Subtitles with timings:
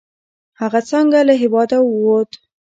[0.61, 2.31] هغه څنګه له هیواده ووت؟